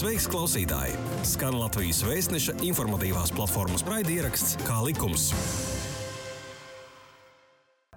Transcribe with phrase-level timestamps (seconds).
[0.00, 0.94] Sveiks, klausītāji!
[1.28, 5.26] Skan Latvijas vēstneša informatīvās platformas raidieraksts Kā likums.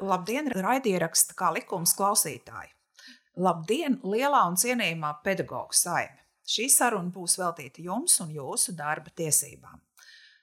[0.03, 2.73] Labdien, raidieraksta kā likums klausītāji!
[3.39, 6.25] Labdien, lielā un cienījamā pedagoģa saime!
[6.43, 9.79] Šī saruna būs veltīta jums un jūsu darba tiesībām.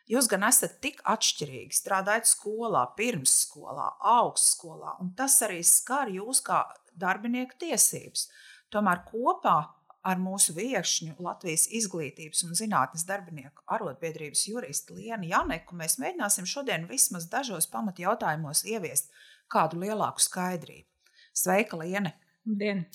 [0.08, 6.62] Jūs gan esat tik atšķirīgi, strādājat skolā, pirmsskolā, augstskolā, un tas arī skar jūs kā
[6.96, 8.30] darbinieku tiesības.
[8.72, 9.58] Tomēr kopā
[10.06, 16.86] ar mūsu viesņu Latvijas izglītības un zinātnes darbinieku arotbiedrības juristu Lienu Janeku mēs mēģināsim šodien
[16.88, 19.12] vismaz dažos pamatjautājumos ieviest
[19.52, 20.88] kādu lielāku skaidrību.
[21.36, 22.14] Sveika, Liene!
[22.44, 22.86] Dien.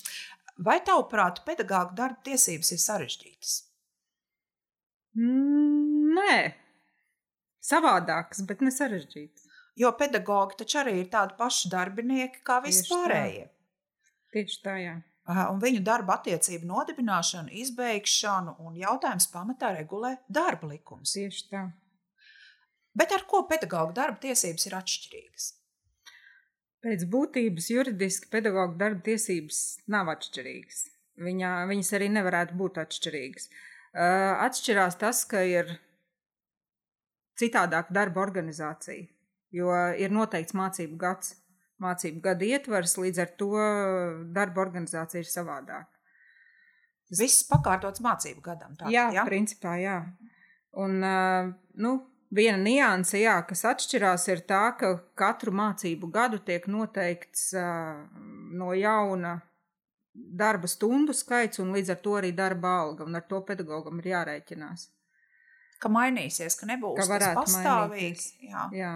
[0.66, 3.56] Vai tavuprāt, pedagāgu darba tiesības ir sarežģītas?
[5.16, 6.38] Mm, nē,
[7.64, 9.44] savādākas, bet ne sarežģītas.
[9.76, 13.50] Jo pedagogi taču arī ir tādi paši darbinieki kā vispārējie.
[14.32, 21.16] Tieši tā, jā un viņu darba attiecību nodibināšanu, izbeigšanu un jautājums pamatā regulē darba likums.
[21.16, 21.64] Tieši tā.
[22.96, 25.48] Bet ar ko pedagoģa darba tiesības ir atšķirīgas?
[26.86, 30.84] Pēc būtības juridiski pedagoģa darba tiesības nav atšķirīgas.
[31.26, 33.48] Viņa, viņas arī nevarētu būt atšķirīgas.
[34.46, 35.72] Atšķirās tas, ka ir
[37.40, 39.08] citādāka darba organizācija,
[39.56, 41.34] jo ir noteikts mācību gads
[41.82, 43.52] mācību gada ietvars, līdz ar to
[44.36, 45.92] darba organizācija ir savādāka.
[47.06, 48.74] Tas viss pakārtots mācību gadam.
[48.78, 49.98] Tā, jā, jā, principā jā.
[50.76, 50.98] Un,
[51.80, 51.92] nu,
[52.34, 59.36] viena nianse, jā, kas atšķirās, ir tā, ka katru mācību gadu tiek noteikts no jauna
[60.16, 64.12] darba stundu skaits un līdz ar to arī darba alga, un ar to pedagogam ir
[64.14, 64.88] jārēķinās.
[65.82, 68.30] Ka mainīsies, ka nebūs ka tas pastāvīgs.
[68.48, 68.68] Jā.
[68.72, 68.92] jā.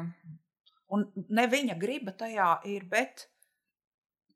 [0.94, 3.28] Un ne viņa griba tajā ir, bet.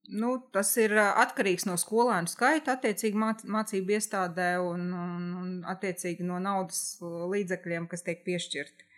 [0.05, 6.37] Nu, tas ir atkarīgs no skolēnu skaita, attiecīgi mācību iestādē un, un, un attiecīgi no
[6.45, 8.91] naudas līdzekļiem, kas tiek piešķirti.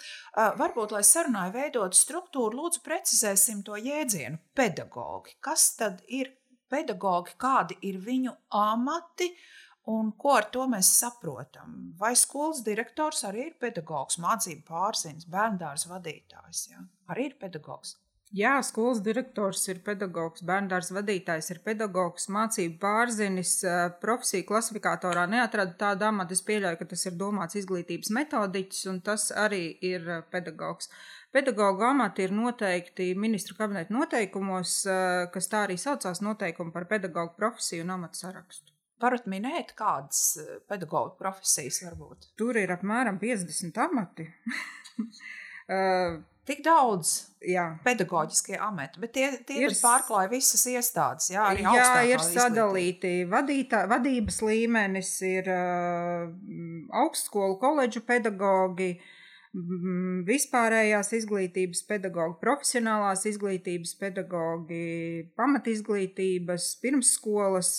[0.00, 5.36] Uh, varbūt, lai sarunai veidotu struktūru, lūdzu, precizēsim to jēdzienu- pedagogi.
[5.44, 6.32] Kas tad ir
[6.70, 9.28] pedagogi, kādi ir viņu amati
[9.90, 11.72] Un ko ar to mēs saprotam?
[11.98, 16.68] Vai skolas direktors arī ir pedagogs, mācību pārziņas, bērndārs vadītājs?
[16.74, 16.84] Ja?
[17.10, 17.96] Arī ir pedagogs.
[18.30, 23.56] Jā, skolas direktors ir pedagogs, bērndārs vadītājs ir pedagogs, mācību pārzinis,
[24.04, 26.38] profesiju klasifikatorā neatrada tādu amatu.
[26.38, 30.92] Es pieļauju, ka tas ir domāts izglītības metodiķis, un tas arī ir pedagogs.
[31.34, 34.78] Pedagoģa amati ir noteikti ministru kabineta noteikumos,
[35.34, 38.69] kas tā arī saucās noteikumi par pedagoģu profesiju un amatu sarakstu.
[39.00, 42.32] Varat minēt, kādas eh, pedagoģa profesijas var būt?
[42.38, 44.26] Tur ir apmēram 50 amati.
[45.74, 46.18] uh,
[46.50, 47.10] Tik daudz
[47.46, 47.62] jā.
[47.84, 51.28] pedagoģiskie amati, bet tie, tie ir pārklāja visas iestādes.
[51.30, 56.26] Jā, arī jā ir sadalīti vadītā, vadības līmenis, ir uh,
[57.04, 58.90] augstskolu koledžu pedagoģi,
[60.26, 64.82] vispārējās izglītības pedagoģi, profesionālās izglītības pedagoģi,
[65.38, 67.74] pamatizglītības, pirmsskolas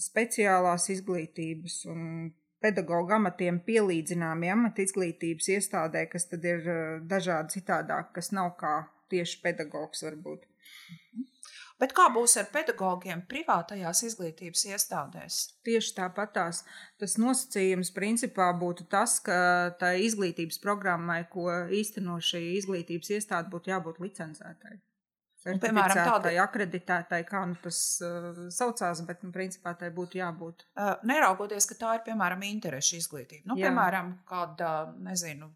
[0.00, 2.30] speciālās izglītības un
[2.60, 6.64] pedagoģa amatiem pielīdzināmi amati izglītības iestādē, kas tad ir
[7.08, 8.76] dažādi citādāk, kas nav kā
[9.12, 10.46] tieši pedagogs varbūt.
[11.80, 15.38] Bet kā būs ar pedagogiem privātajās izglītības iestādēs?
[15.64, 16.60] Tieši tāpatās.
[17.00, 19.38] Tas nosacījums principā būtu tas, ka
[19.80, 24.76] tā izglītības programmai, ko īsteno šī izglītības iestāde, būtu jābūt licencētai.
[25.40, 30.66] Piemēram, tādai akreditētai, kā nu, tas uh, saucās, bet nu, principā tai būtu jābūt.
[30.74, 33.46] Uh, neraugoties, ka tā ir piemēram interešu izglītība.
[33.48, 33.70] Nu, jā.
[33.70, 35.48] piemēram, kāda, nezinu,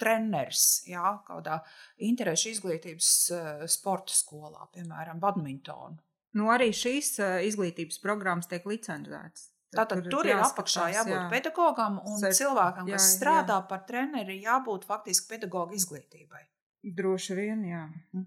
[0.00, 1.60] treneris, jā, kādā
[2.04, 5.96] interešu izglītības uh, sporta skolā, piemēram, badmintonu.
[6.36, 9.48] Nu, arī šīs uh, izglītības programmas tiek licencētas.
[9.70, 11.26] Tātad tur, tur ir apakšā jābūt jā.
[11.30, 13.66] pedagogam un Cert, cilvēkam, kas jā, strādā jā.
[13.70, 16.42] par treneri, jābūt faktiski pedagoģa izglītībai.
[16.98, 17.84] Droši vien, jā.
[18.16, 18.26] Mm.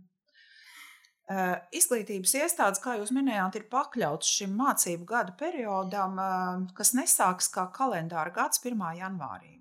[1.31, 7.47] Eh, izglītības iestādes, kā jūs minējāt, ir pakļauts šim mācību gada periodam, eh, kas nesāks
[7.53, 8.97] kā kalendāra gads 1.
[8.97, 9.53] janvārī.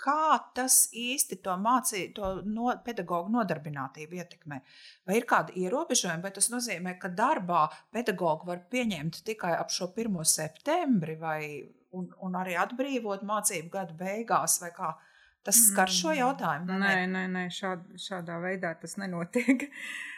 [0.00, 4.60] Kā tas īsti to mācību, to no, pedagoģu nodarbinātību ietekmē?
[5.06, 9.90] Vai ir kādi ierobežojumi, vai tas nozīmē, ka darbā pedagogu var pieņemt tikai ap šo
[9.92, 10.24] 1.
[10.24, 11.60] septembri, vai
[11.92, 14.94] un, un arī atbrīvot mācību gada beigās, vai kā?
[15.44, 16.80] Tas skar šo mm, jautājumu?
[16.80, 19.68] Nē, nē, nē šād, šādā veidā tas nenotiek.
[19.68, 20.13] Uh,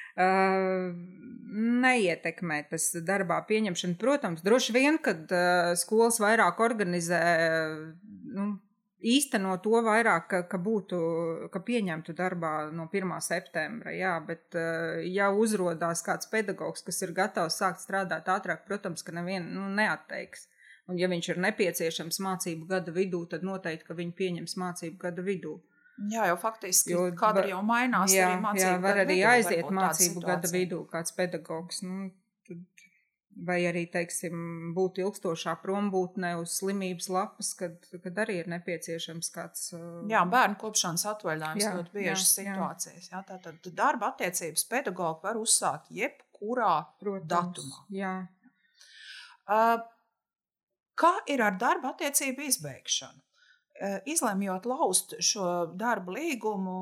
[1.84, 3.96] neietekmē tas darbā pieņemšanu.
[4.00, 7.20] Protams, droši vien, kad uh, skolas vairāk organizē
[8.36, 8.54] nu,
[9.06, 10.98] īstenot to vairāk, ka, ka būtu,
[11.52, 13.14] ka pieņemtu darbā no 1.
[13.24, 14.56] septembra, jā, bet
[15.12, 20.48] ja uzrodās kāds pedagogs, kas ir gatavs sākt strādāt ātrāk, protams, ka nevienu nu, neatteiks.
[20.86, 25.24] Un ja viņš ir nepieciešams mācību gada vidū, tad noteikti, ka viņu pieņems mācību gada
[25.26, 25.56] vidū.
[26.12, 28.12] Jā, jau faktiski jo, kadri jau mainās.
[28.12, 31.80] Jā, arī mācību jā var arī vidū, aiziet mācību gada vidū kāds pedagogs.
[31.86, 32.10] Nu,
[32.48, 32.84] tad,
[33.48, 39.66] vai arī, teiksim, būt ilgstošā prombūtnē uz slimības lapas, kad, kad arī ir nepieciešams kāds.
[39.76, 43.10] Uh, Jā, bērnu kopšanas atvaļinājums Jā, ļoti bieži jā, situācijas.
[43.12, 47.84] Jā, tātad darba attiecības pedagogi var uzsākt jebkurā protams, datumā.
[47.96, 48.16] Jā.
[49.46, 49.84] Uh,
[50.96, 53.20] Kā ir ar darba attiecību izbeigšanu?
[53.76, 56.76] Uh, Izlemjot laust šo darba līgumu,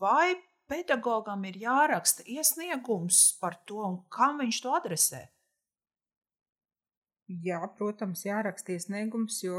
[0.00, 0.34] vai
[0.70, 5.22] pedagogam ir jāraksta iesniegums par to, kam viņš to adresē?
[7.26, 9.58] Jā, protams, jāraksta iesniegums, jo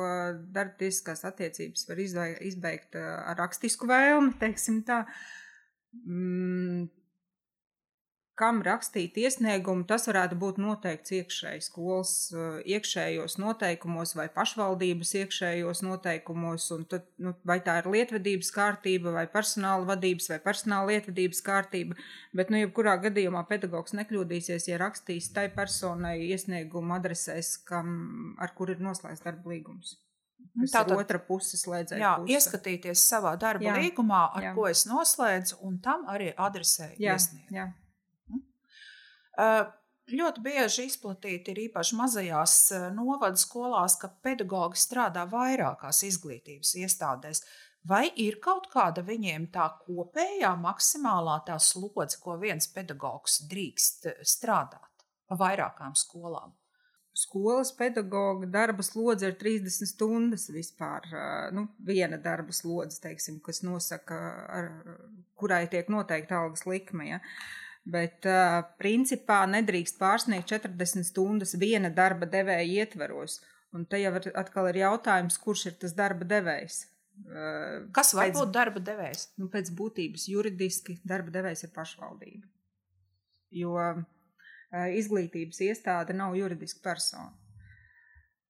[0.55, 3.03] darbtiesiskās attiecības var izbeigt ā,
[3.33, 5.01] ar rakstisku vēlmi, teiksim tā.
[8.37, 15.81] Kam rakstīt iesniegumu, tas varētu būt noteikts iekšēji skolas ā, iekšējos noteikumos vai pašvaldības iekšējos
[15.87, 21.41] noteikumos, un tad, nu, vai tā ir lietvedības kārtība vai personāla vadības vai personāla lietvedības
[21.47, 21.97] kārtība,
[22.37, 28.69] bet, nu, jebkurā gadījumā pedagogs nekļūdīsies, ja rakstīs tai personai iesniegumu adresēs, kam, ar kur
[28.69, 29.95] ir noslēgts darba līgums.
[30.61, 31.99] Tas Tātad- ir otra puse slēdzēja.
[32.05, 34.53] Jā, ieskatīties savā darba Jā, līgumā, ar jā.
[34.53, 37.73] ko es noslēdzu, un tam arī adresēju iesniegumu.
[39.37, 39.67] Uh,
[40.07, 47.43] Ļoti bieži izplatīti ir īpaši mazajās uh, novadu skolās, ka pedagogi strādā vairākās izglītības iestādēs.
[47.87, 54.23] Vai ir kaut kāda viņiem tā kopējā maksimālā tā slodze, ko viens pedagogs drīkst uh,
[54.23, 56.55] strādāt pa vairākām skolām?
[57.17, 61.03] Skolas pedagoga darba slodze ir 30 stundas vispār.
[61.51, 64.17] Nu, viena darba slodze, teiksim, kas nosaka,
[64.53, 64.67] ar,
[65.35, 67.09] kurai tiek noteikta algas likme.
[67.09, 67.23] Ja?
[67.87, 73.37] Bet, uh, principā, nedrīkst pārsniegt 40 stundas viena darba devēja ietveros.
[73.75, 76.81] Un te jau atkal ir jautājums, kurš ir tas darba devējs.
[77.23, 79.29] Uh, Kas var Pēc- būt darba devējs?
[79.39, 82.47] nu, pēc būtības juridiski darba devējs ir pašvaldība.
[83.55, 84.03] Jo uh,
[84.99, 87.31] izglītības iestāde nav juridiska persona.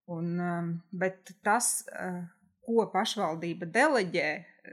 [0.07, 0.37] Un,
[0.95, 1.83] bet tas,
[2.67, 4.29] ko pašvaldība deleģē,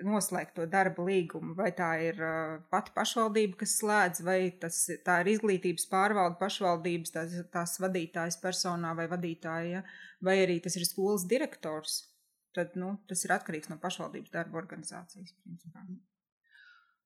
[0.06, 5.20] noslēgt to darba līgumu, vai tā ir uh, pati pašvaldība, kas slēdz, vai tas, tā
[5.22, 9.84] ir izglītības pārvalde pašvaldības, tās, tās vadītājas personā vai vadītāja,
[10.26, 12.00] vai arī tas ir skolas direktors,
[12.54, 15.36] tad nu, tas ir atkarīgs no pašvaldības darba organizācijas.
[15.44, 15.86] Principā.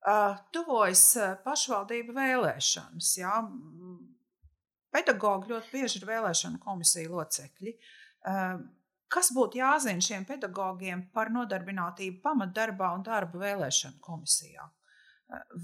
[0.08, 3.12] Uh, tuvojas uh, pašvaldību vēlēšanas.
[3.20, 3.37] Jā.
[3.44, 4.14] Mm,
[4.94, 7.76] Pedagogi ļoti bieži ir vēlēšana komisija locekļi.
[8.29, 8.62] Uh,
[9.08, 14.66] Kas būtu jāzina šiem pedagogiem par nodarbinātību pamatdarbā un darba vēlēšanu komisijā?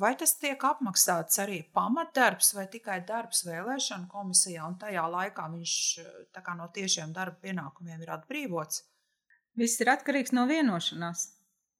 [0.00, 5.76] Vai tas tiek apmaksāts arī pamatdarbs vai tikai darbs vēlēšanu komisijā, un tajā laikā viņš
[6.36, 8.82] kā no tiešiem darba pienākumiem ir atbrīvots?
[9.56, 11.28] Viss ir atkarīgs no vienošanās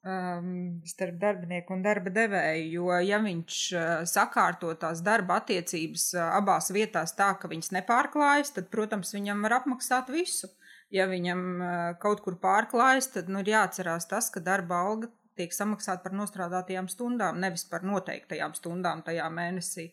[0.05, 2.69] um, starp darbinieku un darba devēju.
[2.77, 8.55] Jo, ja viņš uh, sakārto tās darba attiecības uh, abās vietās tā, ka viņas nepārklājas,
[8.57, 10.53] tad, protams, viņam var apmaksāt visu.
[10.93, 11.45] Ja viņam
[12.03, 15.09] kaut kur pārklājas, tad nu, ir jāatcerās tas, ka darba alga
[15.39, 19.89] tiek samaksāta par nostrādātajām stundām, nevis par noteiktajām stundām tajā mēnesī.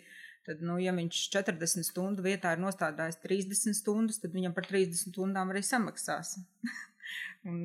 [0.46, 5.12] Tad, nu, ja viņš 40 stundu vietā ir nostādījis 30 stundas, tad viņam par 30
[5.12, 6.40] stundām arī samaksās.
[7.50, 7.60] Un,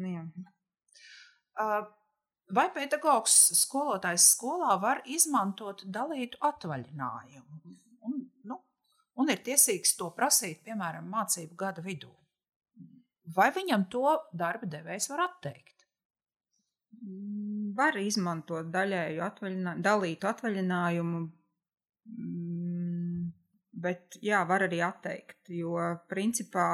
[0.00, 0.24] nu, jā.
[2.54, 7.76] Vai pedagogs skolotājs skolā var izmantot dalītu atvaļinājumu?
[8.04, 8.18] Un,
[8.50, 8.60] nu,
[9.20, 12.10] un ir tiesīgs to prasīt, piemēram, mācību gada vidū.
[13.36, 15.86] Vai viņam to darba devējs var atteikt?
[17.00, 21.22] Mm, Var izmantot daļēju atvaļinājumu, dalītu atvaļinājumu,
[22.06, 23.24] mm,
[23.86, 25.40] bet jā, var arī atteikt.
[25.50, 25.80] Jo
[26.10, 26.68] principā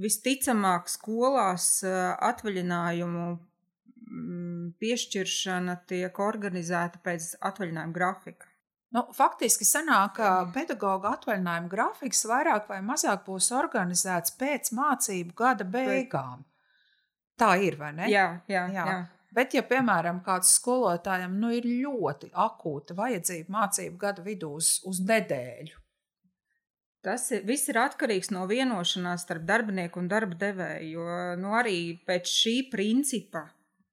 [0.00, 8.49] visticamāk skolās atvaļinājumu mm, piešķiršana tiek organizēta pēc atvaļinājuma grafika.
[8.90, 15.66] Nu, faktiski sanāk, ka pedagoģa atvaļinājuma grafiks vairāk vai mazāk būs organizēts pēc mācību gada
[15.66, 16.42] beigām.
[17.38, 18.08] Tā ir, vai ne?
[18.10, 18.74] Jā, jā, Jā.
[18.74, 18.86] jā.
[18.90, 19.00] jā.
[19.30, 24.98] Bet, ja, piemēram, kāds skolotājam nu, ir ļoti akūta vajadzība mācību gada vidū uz, uz
[25.06, 25.78] nedēļu,
[27.00, 30.90] Tas ir, viss ir atkarīgs no vienošanās starp darbinieku un darba devēju.
[30.92, 33.46] Jo nu, arī pēc šī principa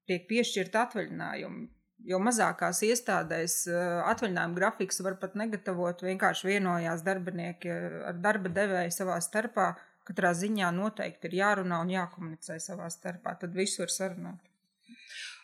[0.07, 1.63] tiek piešķirta atvaļinājuma.
[2.05, 3.77] Jo mazākās iestādēs eh,
[4.11, 6.03] atvaļinājuma grafikus var pat negatavot.
[6.05, 9.71] Vienkārši vienojās darbinieki ar darba devēju savā starpā,
[10.07, 13.33] katrā ziņā noteikti ir jārunā un jākomunicē savā starpā.
[13.41, 14.53] Tad visu var sarunāt.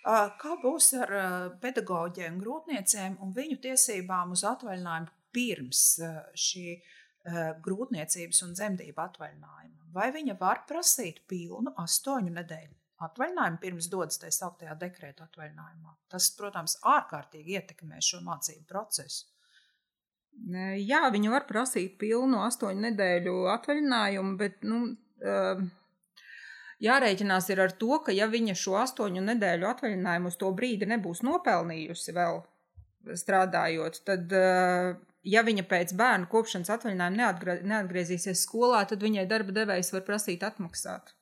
[0.04, 1.12] Kā būs ar
[1.64, 5.84] pedagoģiem, grūtniecēm un viņu tiesībām uz atvaļinājumu pirms
[6.46, 6.66] šī
[7.64, 9.90] grūtniecības un dzemdību atvaļinājuma?
[9.96, 15.94] Vai viņa var prasīt pilnu astoņu nedēļu atvaļinājumu pirms dodas tajā sauktajā dekrēta atvaļinājumā?
[16.12, 19.30] Tas, protams, ārkārtīgi ietekmē šo mācību procesu.
[20.82, 24.80] Jā, viņi var prasīt pilnu astoņu nedēļu atvaļinājumu, bet nu,
[26.84, 32.16] jārēķinās ar to, ka ja viņa šo astoņu nedēļu atvaļinājumu uz to brīdi nebūs nopelnījusi
[32.18, 32.42] vēl
[33.20, 34.94] strādājot, tad, eh,
[35.24, 40.44] ja viņa pēc bērnu kopšanas atvaļinājuma neatgrie, neatgriezīsies skolā, tad viņai darba devējs var prasīt
[40.48, 41.14] atmaksāt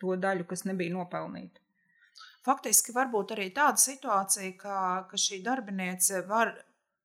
[0.00, 1.60] to daļu, kas nebija nopelnīta.
[2.46, 4.78] Faktiski var būt arī tāda situācija, ka,
[5.10, 6.54] ka šī darbiniece var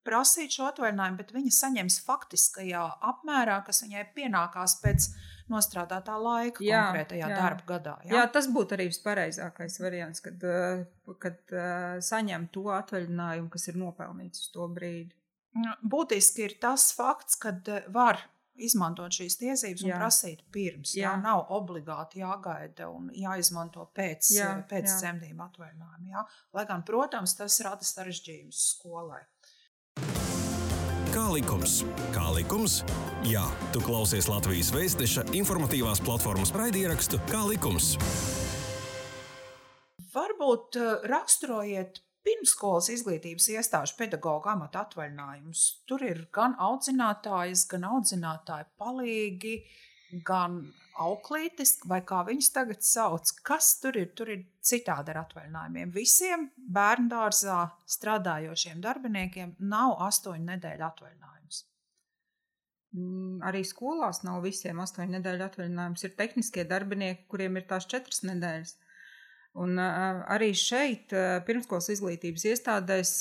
[0.08, 5.10] prasīt šo atvaļinājumu, bet viņa saņems faktiskajā apmērā, kas viņai pienākās pēc
[5.52, 7.40] nostrādātā laika jā, konkrētajā jā.
[7.40, 7.96] darba gadā.
[8.08, 8.14] Jā?
[8.18, 10.86] jā, tas būtu arī vispareizākais variants, kad, eh,
[11.24, 15.12] kad uh, saņem to atvaļinājumu, kas ir nopelnīts uz to brīdi.
[15.60, 18.22] Nu, būtiski ir tas fakts, ka eh, var
[18.56, 20.00] izmantot šīs tiesības un jā.
[20.00, 20.94] prasīt pirms.
[20.98, 21.10] Jā.
[21.10, 24.98] jā, nav obligāti jāgaida un jāizmanto pēc, jā, pēc jā.
[25.02, 26.10] dzemdību atvaļinājuma.
[26.14, 26.26] Jā.
[26.54, 29.24] Lai gan, protams, tas rada sarežģījumus skolai.
[31.14, 31.84] Kā likums?
[32.14, 32.80] Kā likums?
[33.30, 33.44] Jā,
[33.74, 37.94] tu klausies Latvijas Vēstneša informatīvās platformas raidierakstu Kā likums.
[40.14, 45.64] Varbūt uh, raksturojiet pirmskolas izglītības iestāžu pedagoģa amata atvaļinājumus.
[45.90, 49.58] Tur ir gan audzinātājas, gan audzinātāja palīgi,
[50.28, 50.62] gan
[51.02, 54.12] auklītis, vai kā viņus tagad sauc, kas tur ir.
[54.18, 55.92] Tur ir citādi ar atvaļinājumiem.
[55.96, 57.60] Visiem bērnu dārzā
[57.98, 61.64] strādājošiem darbiniekiem nav astoņu nedēļu atvaļinājums.
[62.94, 66.06] Mm, arī skolās nav visiem astoņu nedēļu atvaļinājums.
[66.06, 68.78] Ir tehniskie darbinieki, kuriem ir tās četras nedēļas.
[69.62, 71.14] Un arī šeit,
[71.46, 73.12] pirmskolas izglītības iestādēs,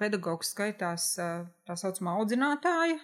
[0.00, 2.98] pedagogs skaitās tā saucamā audzinātāja,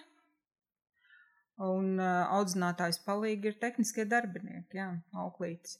[1.63, 5.77] Un audzinātājs palīgi ir tehniskie darbinieki, jā, auklītis.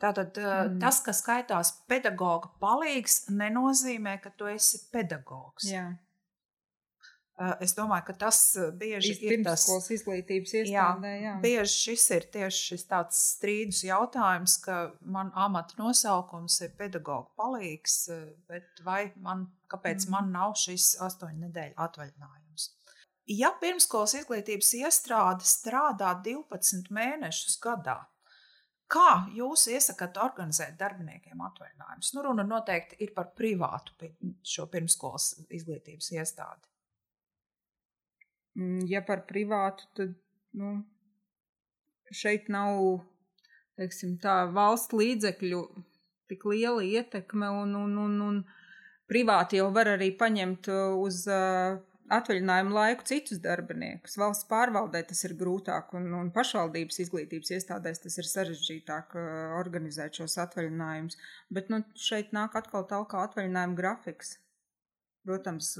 [0.00, 0.78] Tātad mm.
[0.82, 5.68] tas, kas skaitās pedagoga palīgs, nenozīmē, ka tu esi pedagogs.
[5.68, 5.90] Jā.
[7.64, 8.38] Es domāju, ka tas
[8.76, 11.12] bieži ir tas izglītības iestādē.
[11.16, 11.32] Jā, jā.
[11.40, 17.96] Bieži šis ir tieši šis tāds strīdus jautājums, ka man amata nosaukums ir pedagoga palīgs,
[18.52, 20.12] bet vai man, kāpēc mm.
[20.12, 22.68] man nav šis astoņu nedēļu atvaļinājums?
[23.32, 27.96] Ja pirmskolas izglītības iestrāde strādā 12 mēnešus gadā,
[28.92, 32.12] kā jūs iesakāt organizēt darbiniekiem atvaļinājumus?
[32.12, 34.12] Nu, runa noteikti ir par privātu
[34.44, 36.68] šo pirmskolas izglītības iestādi.
[38.58, 40.16] Mm, ja par privātu, tad
[40.58, 40.74] nu,
[42.12, 43.00] šeit nav
[43.80, 45.62] teiksim, tā, valsts līdzekļu
[46.32, 48.42] tik liela ietekme, un, un, un, un
[49.10, 50.68] privāti jau var arī paņemt
[51.00, 51.80] uz uh,
[52.12, 54.18] atvaļinājumu laiku citus darbiniekus.
[54.20, 60.20] Valsts pārvaldē tas ir grūtāk, un, un pašvaldības izglītības iestādēs tas ir sarežģītāk uh, organizēt
[60.20, 61.18] šos atvaļinājumus.
[61.52, 64.36] Bet nu, šeit nāk atkal tālāk atvaļinājuma grafiks.
[65.22, 65.76] Protams,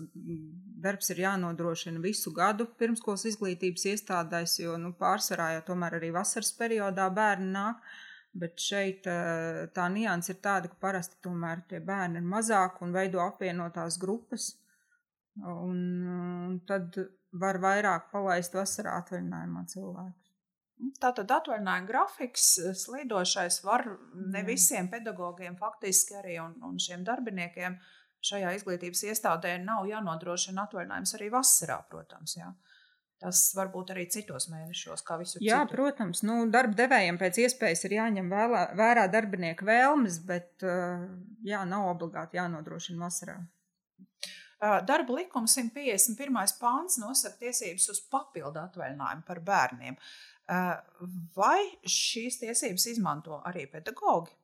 [0.85, 6.53] darbs ir jānodrošina visu gadu pirmskolas izglītības iestādēs, jo nu, pārsvarā jau tomēr arī vasaras
[6.59, 7.83] periodā bērni nāk.
[8.33, 12.95] Bet šeit uh, tā nianses ir tāda, ka parasti tomēr tie bērni ir mazāki un
[12.95, 14.53] veido apvienotās grupas.
[15.37, 15.83] Un,
[16.47, 16.97] un tad
[17.43, 20.33] var vairāk palaist vasarā atvaļinājumā cilvēkus.
[21.01, 23.87] Tātad atvaļinājuma grafiks eh, slīdošais var
[24.35, 27.77] ne visiem pedagogiem, faktiski arī un, un šiem darbiniekiem
[28.23, 32.37] šajā izglītības iestādē nav jānodrošina atvaļinājums arī vasarā, protams.
[32.39, 32.53] Jā.
[33.23, 35.43] Tas var būt arī citos mēnešos, kā visur.
[35.45, 35.77] Jā, citur.
[35.77, 40.65] protams, nu, darba devējiem pēc iespējas ir jāņem vēlā, vērā darbinieku vēlmes, bet
[41.47, 43.39] jā, nav obligāti jānodrošina vasarā.
[44.63, 46.59] Darba likuma 151.
[46.63, 49.97] pāns nosaka tiesības uz papildu atvaļinājumu par bērniem.
[51.35, 54.35] Vai šīs tiesības izmanto arī pedagogi?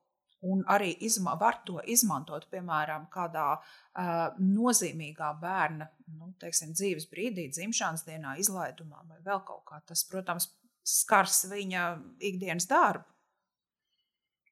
[0.46, 7.48] Un arī izma, var to izmantot, piemēram, kādā uh, nozīmīgā bērna nu, teiksim, dzīves brīdī,
[7.50, 9.80] dzimšanas dienā, izlaidumā vai vēl kaut kā.
[9.88, 10.46] Tas, protams,
[10.86, 11.88] skars viņa
[12.30, 13.08] ikdienas darbu.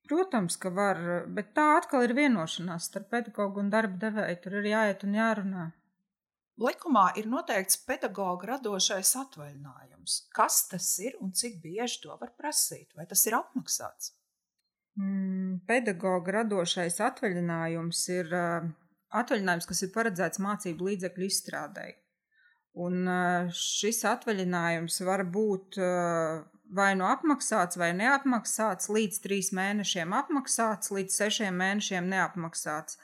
[0.06, 0.98] Protams, ka var,
[1.34, 4.42] bet tā atkal ir vienošanās starp pedagogu un darba devēju.
[4.42, 5.64] Tur ir jāiet un jārunā.
[6.62, 10.20] Likumā ir noteikts pedagoģa radošais atvaļinājums.
[10.34, 12.94] Kas tas ir un cik bieži to var prasīt?
[12.96, 14.14] Vai tas ir apmaksāts?
[14.96, 18.68] Mm, pedagoģa radošais atvaļinājums ir uh,
[19.20, 21.98] atvaļinājums, kas ir paredzēts mācību līdzekļu izstrādēji.
[22.86, 26.40] Un uh, šis atvaļinājums var būt uh,
[26.72, 32.96] vai nu apmaksāts, vai neapmaksāts, līdz trīs mēnešiem apmaksāts, līdz sešiem mēnešiem neapmaksāts.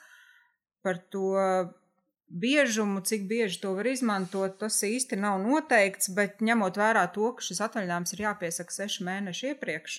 [0.83, 1.37] Par to
[2.33, 7.45] biežumu, cik bieži to var izmantot, tas īsti nav noteikts, bet ņemot vērā to, ka
[7.45, 9.99] šis atvaļinājums ir jāpiesaka seši mēneši iepriekš,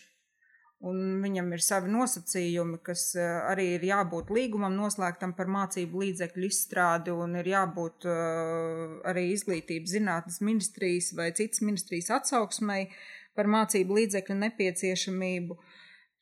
[0.90, 6.48] un viņam ir savi nosacījumi, kas eh, arī ir jābūt līgumam noslēgtam par mācību līdzekļu
[6.50, 12.90] izstrādi, un ir jābūt uh, arī izglītības zinātnes ministrijas vai citas ministrijas atsauksmei
[13.38, 15.58] par mācību līdzekļu nepieciešamību,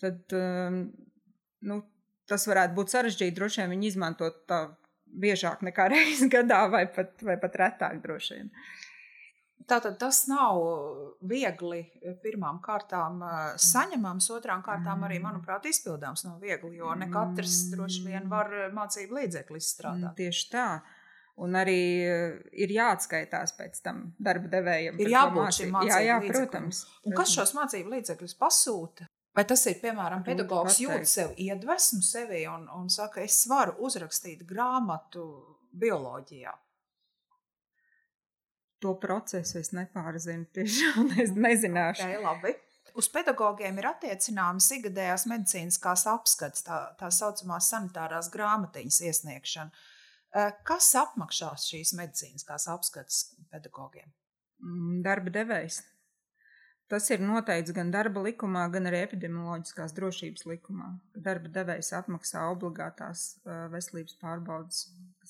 [0.04, 0.78] tad uh,
[1.72, 1.82] nu,
[2.30, 3.36] tas varētu būt sarežģīti.
[3.38, 4.64] Droši vien viņi izmantot tā
[5.26, 8.54] biežāk nekā reizes gadā, vai pat, vai pat retāk droši vien.
[9.68, 10.62] Tātad tas nav
[11.28, 11.82] viegli
[12.24, 13.20] pirmām kārtām
[13.62, 19.20] saņemams, otrām kārtām arī, manuprāt, izpildāms nav viegli, jo ne katrs droši vien var mācību
[19.20, 20.16] līdzekli izstrādāt.
[20.18, 20.68] Tieši tā.
[21.42, 21.80] Un arī
[22.64, 25.00] ir jāatskaitās pēc tam darba devējiem.
[25.02, 26.50] Ir jābūt šim mācību jā, jā, līdzeklim.
[26.52, 26.84] protams.
[27.08, 29.08] Un kas šos mācību līdzekļus pasūta?
[29.32, 34.44] Vai tas ir, piemēram, pedagogs jūt sev iedvesmu sevi un, un saka, es varu uzrakstīt
[34.48, 35.24] grāmatu
[35.72, 36.52] bioloģijā?
[38.82, 40.48] To procesu es nepārzinu.
[40.56, 42.08] Tiešām es nezināšu.
[42.08, 42.54] Okay, labi.
[42.98, 49.86] Uz pedagogiem ir attiecināmas ikgadējās medicīniskās apskates, tā, tā saucamās sanitārās grāmatiņas iesniegšana.
[50.32, 53.24] Eh, Kas apmaksās šīs medicīniskās apskates
[53.54, 54.12] pedagogiem?
[54.64, 55.82] Mm, Darba devējs.
[56.92, 60.90] Tas ir noteikts gan darba likumā, gan arī epidemioloģiskās drošības likumā.
[61.16, 64.82] Darba devējs apmaksā obligātās uh, veselības pārbaudas,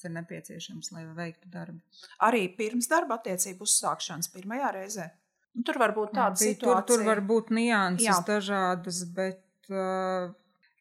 [0.01, 1.79] kas ir nepieciešamas, lai veiktu darbu.
[2.25, 5.09] Arī pirms darba attiecību uzsākšanas pirmajā reizē.
[5.53, 6.85] Nu, tur var būt tāda situācija.
[6.87, 8.21] Tur, tur var būt nianses Jā.
[8.25, 10.31] dažādas, bet uh,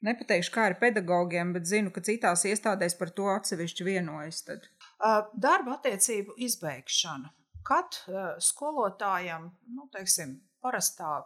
[0.07, 4.45] nepateikšu, kā ar pedagogiem, bet zinu, ka citās iestādēs par to atsevišķi vienojas.
[4.47, 4.71] Tad.
[4.97, 7.35] Uh, Darba attiecību izbeigšana.
[7.67, 11.19] Kad uh, skolotājam, nu, teiksim, parastā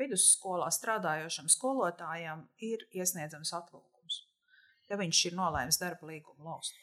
[0.00, 4.22] vidusskolā strādājošam skolotājam ir iesniedzams atlūgums,
[4.88, 6.74] ja viņš ir nolēmis darba līgumu laust.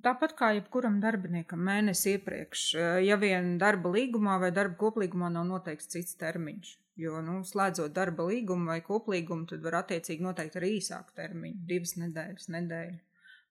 [0.00, 5.44] Tāpat kā jebkuram darbiniekam mēnesi iepriekš, eh, ja vien darba līgumā vai darba koplīgumā nav
[5.44, 6.78] noteikts cits termiņš.
[6.96, 11.94] Jo, nu, slēdzot darba līgumu vai koplīgumu, tad var attiecīgi noteikt arī īsāku termiņu, divas
[12.00, 12.98] nedēļas, nedēļu.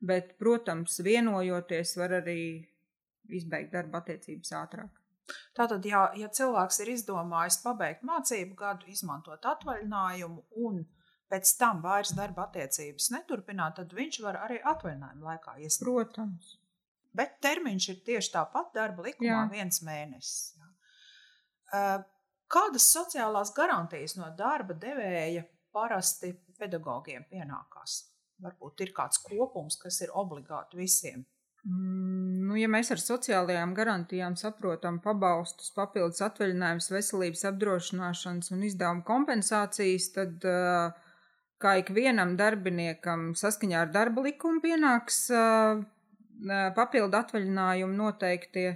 [0.02, 2.40] Bet, protams, vienojoties, var arī
[3.30, 5.02] izbeigt darba attiecības ātrāk.
[5.58, 10.82] Tātad, ja, ja cilvēks ir izdomājis pabeigt mācību gadu, izmantot atvaļinājumu un
[11.32, 15.86] pēc tam vairs darba attiecības neturpināt, tad viņš var arī atvaļinājuma laikā iesniegt.
[15.88, 16.56] Protams.
[17.16, 20.56] Bet termiņš ir tieši tāpat darba likumā, viens mēnesis.
[20.60, 20.72] Jā.
[21.72, 22.10] Uh,
[22.52, 28.02] Kādas sociālās garantijas no darba devēja parasti pedagogiem pienākās?
[28.44, 31.24] Varbūt ir kāds kopums, kas ir obligāti visiem.
[31.64, 32.12] Mm,
[32.52, 40.10] Nu, ja mēs ar sociālajām garantijām saprotam pabalstus, papildus atvaļinājumus, veselības apdrošināšanas un izdevumu kompensācijas,
[40.18, 41.11] tad uh,
[41.62, 45.82] kā ikvienam darbiniekam saskaņā ar darba likumu pienāks uh,
[46.78, 48.72] papildu atvaļinājumu noteiktie.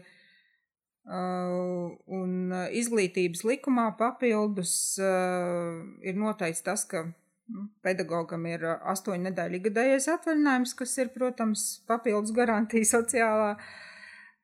[1.06, 9.60] Uh, un izglītības likumā papildus uh, ir noteikts tas, ka nu, pedagogam ir astoņu nedēļu
[9.68, 13.52] gadējais atvaļinājums, kas ir, protams, papildus garantija sociālā.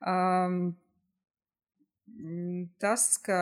[0.06, 0.60] Um,
[2.82, 3.40] tas, ka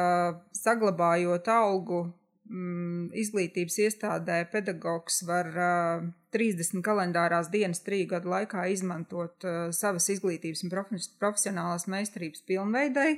[0.56, 2.06] saglabājot algu
[2.50, 10.10] mm, izglītības iestādē, pedagogs var uh, 30 kalendārās dienas trīs gadu laikā izmantot uh, savas
[10.14, 13.12] izglītības un profes profesionālās meistarības pilnveidai.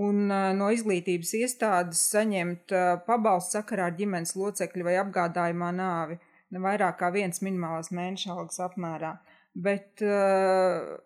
[0.00, 6.20] Un uh, no izglītības iestādes saņemt uh, pabalstu sakarā ar ģimenes locekļu vai apgādājumā nāvi
[6.50, 9.16] ne vairāk kā viens minimālās mēneša algas apmērā.
[9.54, 10.98] Bet uh,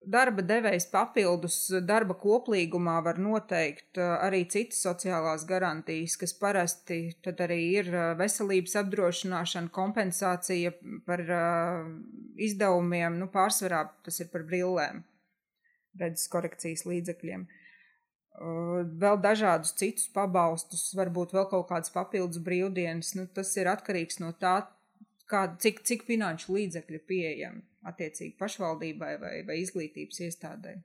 [0.00, 7.40] darba devējs papildus darba koplīgumā var noteikt uh, arī citas sociālās garantijas, kas parasti tad
[7.44, 10.72] arī ir uh, veselības apdrošināšana, kompensācija
[11.06, 11.86] par uh,
[12.40, 15.04] izdevumiem, nu pārsvarā tas ir par brillēm,
[16.00, 17.48] redzes korekcijas līdzekļiem.
[18.40, 23.10] Vēl dažādus citus pabalstus, varbūt vēl kaut kādas papildus brīvdienas.
[23.18, 24.54] Nu, tas ir atkarīgs no tā,
[25.28, 30.76] kā, cik, cik finanšu līdzekļu pieejami attiecīgi pašvaldībai vai, vai izglītības iestādē.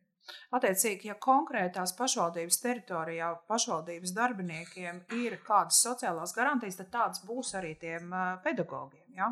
[0.58, 7.76] Attiecīgi, ja konkrētās pašvaldības teritorijā pašvaldības darbiniekiem ir kādas sociālās garantijas, tad tādas būs arī
[7.82, 9.06] tiem uh, pedagogiem.
[9.20, 9.30] Ja?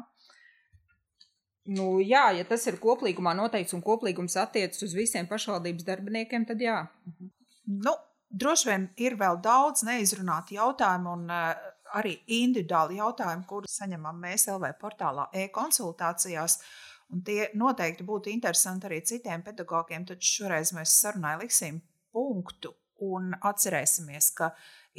[1.74, 6.62] Nu, jā, ja tas ir koplīgumā noteikts un koplīgums attiecas uz visiem pašvaldības darbiniekiem, tad
[6.62, 6.82] jā.
[7.66, 7.96] Nu,
[8.30, 11.54] droši vien ir vēl daudz neizrunātu jautājumu un uh,
[11.98, 16.60] arī individuāli jautājumu, kurus saņemam mēs LV portālā e-konsultācijās.
[17.14, 21.82] Un tie noteikti būtu interesanti arī citiem pedagogiem, taču šoreiz mēs sarunai liksim
[22.14, 22.74] punktu.
[23.04, 24.52] Un atcerēsimies, ka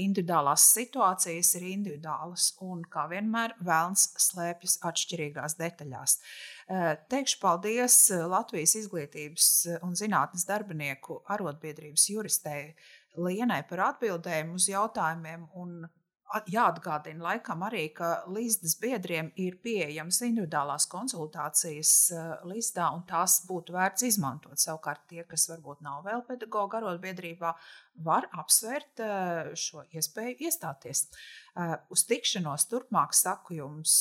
[0.03, 6.19] individuālās situācijas ir individuālas un, kā vienmēr, vēlns slēpjas atšķirīgās detaļās.
[7.11, 7.97] Teikšu paldies
[8.31, 9.49] Latvijas izglītības
[9.87, 12.75] un zinātnes darbinieku arotbiedrības juristei
[13.15, 15.85] Lienai par atbildēm uz jautājumiem un
[16.51, 23.75] jāatgādina laikam arī, ka līdzdas biedriem ir pieejamas individuālās konsultācijas eh, līdzdā, un tās būtu
[23.77, 24.59] vērts izmantot.
[24.61, 27.55] Savukārt tie, kas varbūt nav vēl pedagoģa arotbiedrībā,
[28.09, 31.07] var apsvērt eh, šo iespēju iestāties.
[31.55, 33.97] Eh, uz tikšanos turpmāk saku jums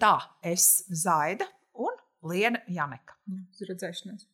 [0.00, 3.20] tā, es Zaida un Liena Janeka.
[3.30, 4.33] Uz redzēšanos!